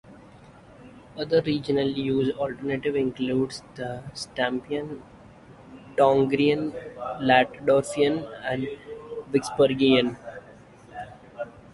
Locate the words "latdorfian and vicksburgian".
7.21-10.17